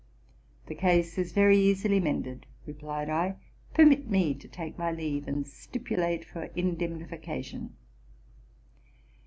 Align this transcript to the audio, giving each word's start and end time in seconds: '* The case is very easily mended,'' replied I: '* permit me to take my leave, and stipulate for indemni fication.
'* 0.35 0.65
The 0.65 0.73
case 0.73 1.19
is 1.19 1.31
very 1.31 1.59
easily 1.59 1.99
mended,'' 1.99 2.47
replied 2.65 3.07
I: 3.07 3.35
'* 3.55 3.73
permit 3.75 4.09
me 4.09 4.33
to 4.33 4.47
take 4.47 4.75
my 4.75 4.91
leave, 4.91 5.27
and 5.27 5.45
stipulate 5.45 6.25
for 6.25 6.47
indemni 6.57 7.07
fication. 7.07 7.69